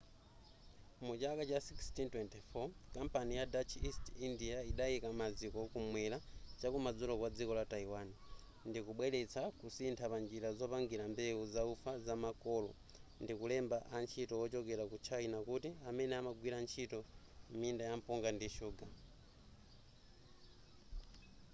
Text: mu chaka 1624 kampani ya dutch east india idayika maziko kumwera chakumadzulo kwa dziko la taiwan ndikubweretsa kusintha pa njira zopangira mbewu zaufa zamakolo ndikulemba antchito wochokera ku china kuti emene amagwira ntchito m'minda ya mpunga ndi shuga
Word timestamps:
mu 1.05 1.13
chaka 1.21 1.43
1624 1.43 2.71
kampani 2.93 3.33
ya 3.39 3.45
dutch 3.53 3.73
east 3.87 4.05
india 4.27 4.57
idayika 4.71 5.07
maziko 5.21 5.59
kumwera 5.73 6.17
chakumadzulo 6.59 7.13
kwa 7.19 7.29
dziko 7.35 7.53
la 7.59 7.65
taiwan 7.73 8.07
ndikubweretsa 8.69 9.41
kusintha 9.59 10.05
pa 10.11 10.17
njira 10.23 10.49
zopangira 10.57 11.05
mbewu 11.13 11.43
zaufa 11.53 11.91
zamakolo 12.05 12.69
ndikulemba 13.23 13.77
antchito 13.97 14.33
wochokera 14.41 14.83
ku 14.91 14.97
china 15.07 15.37
kuti 15.47 15.69
emene 15.89 16.13
amagwira 16.21 16.57
ntchito 16.63 16.99
m'minda 17.51 17.83
ya 17.89 17.95
mpunga 17.99 18.29
ndi 18.33 18.47
shuga 18.55 18.85